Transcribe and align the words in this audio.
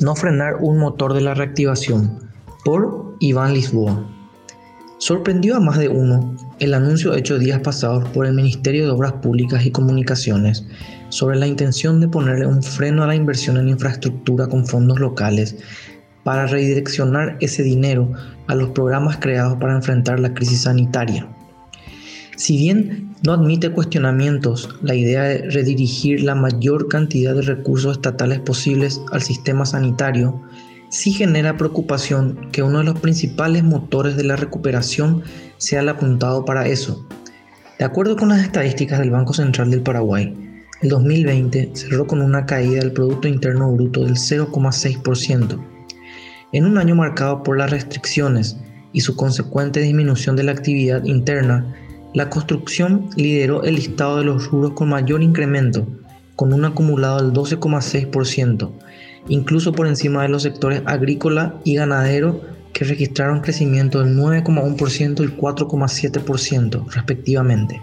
No 0.00 0.16
frenar 0.16 0.56
un 0.60 0.78
motor 0.78 1.12
de 1.12 1.20
la 1.20 1.34
reactivación 1.34 2.20
por 2.64 3.16
Iván 3.18 3.52
Lisboa. 3.52 4.02
Sorprendió 4.96 5.56
a 5.56 5.60
más 5.60 5.78
de 5.78 5.90
uno 5.90 6.34
el 6.58 6.72
anuncio 6.72 7.14
hecho 7.14 7.38
días 7.38 7.60
pasados 7.60 8.08
por 8.08 8.24
el 8.24 8.32
Ministerio 8.32 8.86
de 8.86 8.92
Obras 8.92 9.12
Públicas 9.12 9.66
y 9.66 9.70
Comunicaciones 9.70 10.64
sobre 11.10 11.36
la 11.36 11.46
intención 11.46 12.00
de 12.00 12.08
ponerle 12.08 12.46
un 12.46 12.62
freno 12.62 13.02
a 13.02 13.08
la 13.08 13.14
inversión 13.14 13.58
en 13.58 13.68
infraestructura 13.68 14.46
con 14.46 14.66
fondos 14.66 14.98
locales 15.00 15.56
para 16.24 16.46
redireccionar 16.46 17.36
ese 17.40 17.62
dinero 17.62 18.10
a 18.46 18.54
los 18.54 18.70
programas 18.70 19.18
creados 19.18 19.58
para 19.58 19.74
enfrentar 19.74 20.18
la 20.18 20.32
crisis 20.32 20.62
sanitaria. 20.62 21.28
Si 22.40 22.56
bien 22.56 23.14
no 23.22 23.34
admite 23.34 23.68
cuestionamientos 23.70 24.74
la 24.80 24.94
idea 24.94 25.24
de 25.24 25.50
redirigir 25.50 26.22
la 26.22 26.34
mayor 26.34 26.88
cantidad 26.88 27.34
de 27.34 27.42
recursos 27.42 27.98
estatales 27.98 28.38
posibles 28.38 28.98
al 29.12 29.20
sistema 29.20 29.66
sanitario, 29.66 30.40
sí 30.88 31.12
genera 31.12 31.58
preocupación 31.58 32.50
que 32.50 32.62
uno 32.62 32.78
de 32.78 32.84
los 32.84 32.98
principales 32.98 33.62
motores 33.62 34.16
de 34.16 34.24
la 34.24 34.36
recuperación 34.36 35.22
sea 35.58 35.80
el 35.80 35.90
apuntado 35.90 36.46
para 36.46 36.66
eso. 36.66 37.06
De 37.78 37.84
acuerdo 37.84 38.16
con 38.16 38.30
las 38.30 38.40
estadísticas 38.42 39.00
del 39.00 39.10
Banco 39.10 39.34
Central 39.34 39.70
del 39.70 39.82
Paraguay, 39.82 40.34
el 40.80 40.88
2020 40.88 41.72
cerró 41.74 42.06
con 42.06 42.22
una 42.22 42.46
caída 42.46 42.80
del 42.80 42.92
Producto 42.92 43.28
Interno 43.28 43.70
Bruto 43.70 44.06
del 44.06 44.14
0,6%. 44.14 45.62
En 46.52 46.64
un 46.64 46.78
año 46.78 46.94
marcado 46.94 47.42
por 47.42 47.58
las 47.58 47.70
restricciones 47.70 48.56
y 48.94 49.02
su 49.02 49.14
consecuente 49.14 49.80
disminución 49.80 50.36
de 50.36 50.44
la 50.44 50.52
actividad 50.52 51.04
interna, 51.04 51.76
la 52.12 52.28
construcción 52.28 53.08
lideró 53.16 53.62
el 53.62 53.76
listado 53.76 54.18
de 54.18 54.24
los 54.24 54.46
rubros 54.46 54.72
con 54.72 54.88
mayor 54.88 55.22
incremento, 55.22 55.86
con 56.34 56.52
un 56.52 56.64
acumulado 56.64 57.18
del 57.22 57.32
12,6%, 57.32 58.70
incluso 59.28 59.72
por 59.72 59.86
encima 59.86 60.22
de 60.22 60.28
los 60.28 60.42
sectores 60.42 60.82
agrícola 60.86 61.54
y 61.64 61.76
ganadero 61.76 62.40
que 62.72 62.84
registraron 62.84 63.40
crecimiento 63.40 64.02
del 64.02 64.16
9,1% 64.16 65.24
y 65.24 65.36
4,7% 65.36 66.90
respectivamente. 66.90 67.80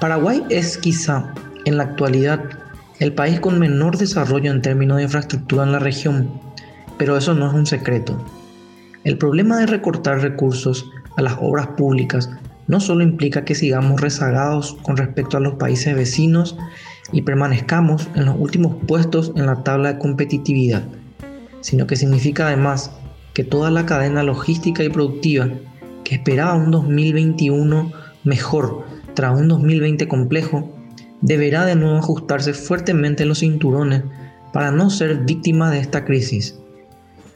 Paraguay 0.00 0.44
es 0.48 0.78
quizá 0.78 1.34
en 1.64 1.76
la 1.76 1.84
actualidad 1.84 2.42
el 2.98 3.12
país 3.14 3.40
con 3.40 3.58
menor 3.58 3.98
desarrollo 3.98 4.50
en 4.50 4.62
términos 4.62 4.98
de 4.98 5.04
infraestructura 5.04 5.64
en 5.64 5.72
la 5.72 5.78
región, 5.78 6.30
pero 6.98 7.16
eso 7.16 7.34
no 7.34 7.48
es 7.48 7.54
un 7.54 7.66
secreto. 7.66 8.24
El 9.04 9.18
problema 9.18 9.58
de 9.58 9.66
recortar 9.66 10.20
recursos 10.20 10.88
a 11.16 11.22
las 11.22 11.36
obras 11.40 11.66
públicas 11.68 12.30
no 12.66 12.80
solo 12.80 13.02
implica 13.02 13.44
que 13.44 13.54
sigamos 13.54 14.00
rezagados 14.00 14.76
con 14.82 14.96
respecto 14.96 15.36
a 15.36 15.40
los 15.40 15.54
países 15.54 15.94
vecinos 15.94 16.56
y 17.12 17.22
permanezcamos 17.22 18.08
en 18.14 18.26
los 18.26 18.36
últimos 18.38 18.76
puestos 18.86 19.32
en 19.36 19.46
la 19.46 19.62
tabla 19.62 19.94
de 19.94 19.98
competitividad, 19.98 20.84
sino 21.60 21.86
que 21.86 21.96
significa 21.96 22.46
además 22.46 22.90
que 23.34 23.44
toda 23.44 23.70
la 23.70 23.86
cadena 23.86 24.22
logística 24.22 24.84
y 24.84 24.88
productiva 24.88 25.48
que 26.04 26.14
esperaba 26.14 26.54
un 26.54 26.70
2021 26.70 27.92
mejor 28.24 28.84
tras 29.14 29.38
un 29.38 29.48
2020 29.48 30.08
complejo, 30.08 30.72
deberá 31.20 31.64
de 31.64 31.76
nuevo 31.76 31.96
ajustarse 31.96 32.54
fuertemente 32.54 33.24
los 33.24 33.40
cinturones 33.40 34.02
para 34.52 34.70
no 34.70 34.90
ser 34.90 35.18
víctima 35.24 35.70
de 35.70 35.80
esta 35.80 36.04
crisis. 36.04 36.58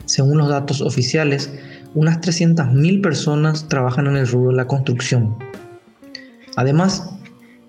Según 0.05 0.37
los 0.37 0.49
datos 0.49 0.81
oficiales, 0.81 1.51
unas 1.93 2.19
300.000 2.21 3.01
personas 3.01 3.67
trabajan 3.67 4.07
en 4.07 4.17
el 4.17 4.27
rubro 4.27 4.51
de 4.51 4.57
la 4.57 4.67
construcción. 4.67 5.35
Además, 6.55 7.09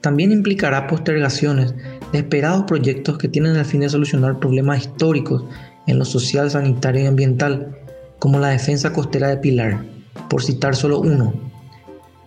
también 0.00 0.32
implicará 0.32 0.86
postergaciones 0.86 1.74
de 2.12 2.18
esperados 2.18 2.64
proyectos 2.64 3.18
que 3.18 3.28
tienen 3.28 3.56
el 3.56 3.64
fin 3.64 3.80
de 3.80 3.88
solucionar 3.88 4.38
problemas 4.38 4.82
históricos 4.82 5.44
en 5.86 5.98
lo 5.98 6.04
social, 6.04 6.50
sanitario 6.50 7.02
y 7.02 7.06
ambiental, 7.06 7.76
como 8.18 8.38
la 8.38 8.48
defensa 8.48 8.92
costera 8.92 9.28
de 9.28 9.38
Pilar, 9.38 9.84
por 10.28 10.42
citar 10.42 10.76
solo 10.76 11.00
uno. 11.00 11.34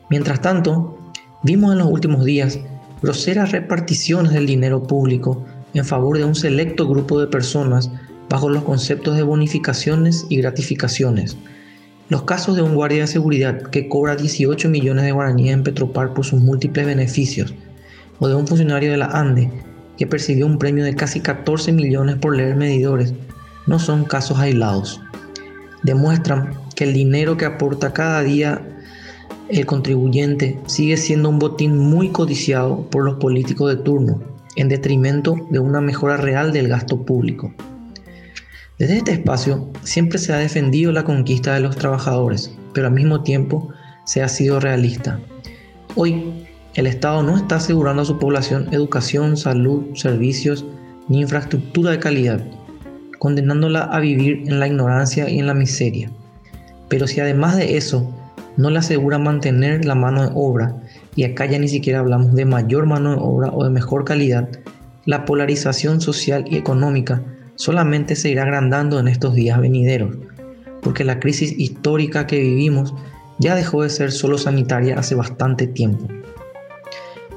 Mientras 0.09 0.41
tanto, 0.41 0.97
vimos 1.43 1.71
en 1.71 1.79
los 1.79 1.87
últimos 1.87 2.25
días 2.25 2.59
groseras 3.01 3.51
reparticiones 3.51 4.33
del 4.33 4.45
dinero 4.45 4.83
público 4.83 5.45
en 5.73 5.85
favor 5.85 6.17
de 6.17 6.25
un 6.25 6.35
selecto 6.35 6.87
grupo 6.87 7.19
de 7.19 7.27
personas 7.27 7.89
bajo 8.29 8.49
los 8.49 8.63
conceptos 8.63 9.16
de 9.16 9.23
bonificaciones 9.23 10.25
y 10.29 10.37
gratificaciones, 10.37 11.37
los 12.11 12.23
casos 12.23 12.57
de 12.57 12.61
un 12.61 12.75
guardia 12.75 12.99
de 12.99 13.07
seguridad 13.07 13.61
que 13.61 13.88
cobra 13.88 14.17
18 14.17 14.67
millones 14.67 15.05
de 15.05 15.13
guaraníes 15.13 15.53
en 15.53 15.63
Petropar 15.63 16.13
por 16.13 16.25
sus 16.25 16.41
múltiples 16.41 16.85
beneficios, 16.85 17.53
o 18.19 18.27
de 18.27 18.35
un 18.35 18.45
funcionario 18.45 18.91
de 18.91 18.97
la 18.97 19.05
ANDE 19.05 19.49
que 19.97 20.07
percibió 20.07 20.45
un 20.45 20.57
premio 20.57 20.83
de 20.83 20.94
casi 20.94 21.22
14 21.22 21.72
millones 21.72 22.17
por 22.17 22.35
leer 22.35 22.57
medidores, 22.57 23.13
no 23.66 23.79
son 23.79 24.03
casos 24.03 24.39
aislados. 24.39 24.99
Demuestran 25.83 26.53
que 26.75 26.83
el 26.83 26.91
dinero 26.91 27.38
que 27.38 27.45
aporta 27.45 27.94
cada 27.94 28.22
día 28.23 28.61
el 29.47 29.66
contribuyente 29.66 30.59
sigue 30.66 30.97
siendo 30.97 31.29
un 31.29 31.39
botín 31.39 31.78
muy 31.78 32.09
codiciado 32.09 32.89
por 32.89 33.05
los 33.05 33.19
políticos 33.19 33.69
de 33.69 33.81
turno, 33.81 34.22
en 34.57 34.67
detrimento 34.67 35.38
de 35.49 35.59
una 35.59 35.79
mejora 35.79 36.17
real 36.17 36.51
del 36.51 36.67
gasto 36.67 37.05
público. 37.05 37.53
Desde 38.81 38.97
este 38.97 39.11
espacio 39.11 39.69
siempre 39.83 40.17
se 40.17 40.33
ha 40.33 40.37
defendido 40.37 40.91
la 40.91 41.03
conquista 41.03 41.53
de 41.53 41.59
los 41.59 41.75
trabajadores, 41.75 42.51
pero 42.73 42.87
al 42.87 42.93
mismo 42.93 43.21
tiempo 43.21 43.69
se 44.05 44.23
ha 44.23 44.27
sido 44.27 44.59
realista. 44.59 45.19
Hoy, 45.93 46.47
el 46.73 46.87
Estado 46.87 47.21
no 47.21 47.37
está 47.37 47.57
asegurando 47.57 48.01
a 48.01 48.05
su 48.05 48.17
población 48.17 48.69
educación, 48.71 49.37
salud, 49.37 49.93
servicios 49.93 50.65
ni 51.09 51.21
infraestructura 51.21 51.91
de 51.91 51.99
calidad, 51.99 52.43
condenándola 53.19 53.83
a 53.83 53.99
vivir 53.99 54.45
en 54.47 54.59
la 54.59 54.65
ignorancia 54.65 55.29
y 55.29 55.37
en 55.37 55.45
la 55.45 55.53
miseria. 55.53 56.09
Pero 56.89 57.05
si 57.05 57.19
además 57.19 57.57
de 57.57 57.77
eso 57.77 58.11
no 58.57 58.71
le 58.71 58.79
asegura 58.79 59.19
mantener 59.19 59.85
la 59.85 59.93
mano 59.93 60.23
de 60.23 60.31
obra, 60.33 60.75
y 61.15 61.25
acá 61.25 61.45
ya 61.45 61.59
ni 61.59 61.67
siquiera 61.67 61.99
hablamos 61.99 62.33
de 62.33 62.45
mayor 62.45 62.87
mano 62.87 63.11
de 63.11 63.21
obra 63.21 63.51
o 63.53 63.63
de 63.63 63.69
mejor 63.69 64.05
calidad, 64.05 64.49
la 65.05 65.25
polarización 65.25 66.01
social 66.01 66.45
y 66.49 66.57
económica 66.57 67.21
solamente 67.61 68.16
se 68.16 68.31
irá 68.31 68.41
agrandando 68.41 68.99
en 68.99 69.07
estos 69.07 69.35
días 69.35 69.61
venideros, 69.61 70.17
porque 70.81 71.03
la 71.03 71.19
crisis 71.19 71.53
histórica 71.59 72.25
que 72.25 72.39
vivimos 72.39 72.95
ya 73.38 73.53
dejó 73.53 73.83
de 73.83 73.91
ser 73.91 74.11
solo 74.11 74.39
sanitaria 74.39 74.97
hace 74.97 75.13
bastante 75.13 75.67
tiempo. 75.67 76.07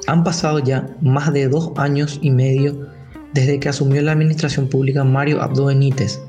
Han 0.07 0.25
pasado 0.25 0.61
ya 0.61 0.87
más 1.03 1.31
de 1.35 1.49
dos 1.49 1.73
años 1.77 2.21
y 2.23 2.31
medio 2.31 2.89
desde 3.35 3.61
que 3.61 3.69
asumió 3.69 4.01
la 4.01 4.13
administración 4.13 4.71
pública 4.71 5.05
Mario 5.05 5.43
Abdo 5.43 5.67
Benítez 5.67 6.23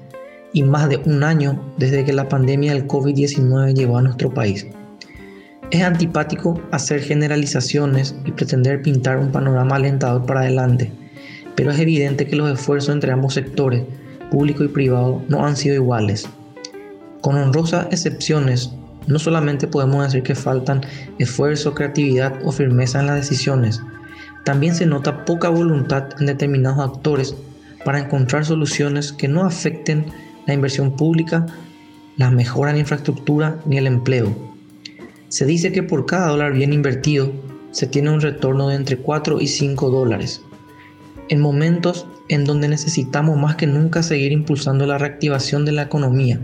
y 0.52 0.64
más 0.64 0.90
de 0.90 0.98
un 0.98 1.24
año 1.24 1.74
desde 1.78 2.04
que 2.04 2.12
la 2.12 2.28
pandemia 2.28 2.74
del 2.74 2.88
COVID-19 2.88 3.76
llegó 3.76 3.98
a 3.98 4.02
nuestro 4.02 4.34
país. 4.34 4.68
Es 5.72 5.84
antipático 5.84 6.62
hacer 6.72 7.00
generalizaciones 7.00 8.14
y 8.26 8.34
pretender 8.34 8.82
pintar 8.82 9.20
un 9.20 9.32
panorama 9.32 9.78
alentador 9.78 10.26
para 10.26 10.42
adelante 10.42 10.92
pero 11.56 11.72
es 11.72 11.80
evidente 11.80 12.28
que 12.28 12.36
los 12.36 12.52
esfuerzos 12.52 12.94
entre 12.94 13.12
ambos 13.12 13.34
sectores, 13.34 13.84
público 14.30 14.64
y 14.64 14.68
privado, 14.68 15.24
no 15.28 15.46
han 15.46 15.56
sido 15.56 15.76
iguales. 15.76 16.28
Con 17.22 17.38
honrosas 17.38 17.88
excepciones, 17.92 18.72
no 19.08 19.20
solamente 19.20 19.68
podemos 19.68 20.04
decir 20.04 20.24
que 20.24 20.36
faltan 20.36 20.82
esfuerzo, 21.20 21.74
creatividad 21.74 22.40
o 22.44 22.52
firmeza 22.52 23.00
en 23.00 23.08
las 23.08 23.16
decisiones, 23.16 23.82
también 24.44 24.76
se 24.76 24.86
nota 24.86 25.26
poca 25.26 25.50
voluntad 25.50 26.10
en 26.20 26.28
determinados 26.28 26.80
actores 26.80 27.36
para 27.84 28.00
encontrar 28.00 28.46
soluciones 28.46 29.12
que 29.12 29.28
no 29.28 29.44
afecten 29.44 30.06
la 30.46 30.54
inversión 30.54 30.96
pública, 30.96 31.48
la 32.18 32.30
mejora 32.30 32.72
en 32.72 32.78
infraestructura 32.78 33.60
ni 33.66 33.78
el 33.78 33.88
empleo. 33.88 34.36
Se 35.30 35.46
dice 35.46 35.72
que 35.72 35.84
por 35.84 36.06
cada 36.06 36.28
dólar 36.28 36.54
bien 36.54 36.74
invertido 36.74 37.32
se 37.72 37.88
tiene 37.88 38.12
un 38.12 38.22
retorno 38.22 38.70
de 38.70 38.76
entre 38.76 38.98
4 38.98 39.42
y 39.42 39.48
5 39.48 39.90
dólares 39.90 40.42
en 41.30 41.40
momentos 41.40 42.08
en 42.30 42.46
donde 42.46 42.68
necesitamos 42.68 43.38
más 43.38 43.56
que 43.56 43.68
nunca 43.68 44.04
seguir 44.04 44.32
impulsando 44.32 44.86
la 44.86 44.98
reactivación 44.98 45.66
de 45.66 45.72
la 45.72 45.84
economía 45.84 46.40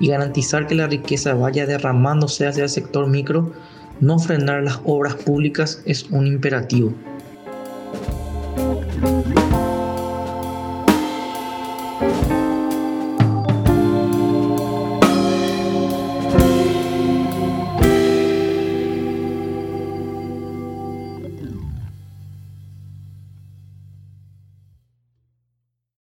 y 0.00 0.08
garantizar 0.08 0.66
que 0.66 0.74
la 0.74 0.86
riqueza 0.86 1.34
vaya 1.34 1.66
derramándose 1.66 2.46
hacia 2.46 2.64
el 2.64 2.68
sector 2.68 3.06
micro, 3.08 3.52
no 4.00 4.18
frenar 4.18 4.62
las 4.62 4.80
obras 4.84 5.14
públicas 5.14 5.82
es 5.86 6.04
un 6.10 6.26
imperativo. 6.26 6.94